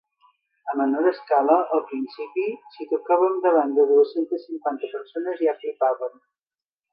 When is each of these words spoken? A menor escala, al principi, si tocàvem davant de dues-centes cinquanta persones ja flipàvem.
A 0.71 0.73
menor 0.77 1.09
escala, 1.09 1.57
al 1.77 1.83
principi, 1.91 2.45
si 2.77 2.87
tocàvem 2.93 3.37
davant 3.45 3.77
de 3.81 3.85
dues-centes 3.93 4.49
cinquanta 4.51 4.91
persones 4.97 5.45
ja 5.47 5.55
flipàvem. 5.61 6.19